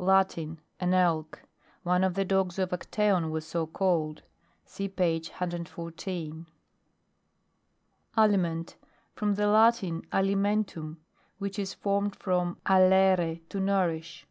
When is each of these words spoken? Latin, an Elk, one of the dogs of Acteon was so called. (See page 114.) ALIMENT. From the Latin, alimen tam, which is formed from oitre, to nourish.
Latin, 0.00 0.60
an 0.78 0.94
Elk, 0.94 1.42
one 1.82 2.04
of 2.04 2.14
the 2.14 2.24
dogs 2.24 2.56
of 2.60 2.70
Acteon 2.70 3.32
was 3.32 3.44
so 3.44 3.66
called. 3.66 4.22
(See 4.64 4.86
page 4.86 5.30
114.) 5.30 6.46
ALIMENT. 8.16 8.76
From 9.16 9.34
the 9.34 9.48
Latin, 9.48 10.02
alimen 10.12 10.64
tam, 10.64 11.00
which 11.38 11.58
is 11.58 11.74
formed 11.74 12.14
from 12.14 12.58
oitre, 12.64 13.40
to 13.48 13.58
nourish. 13.58 14.24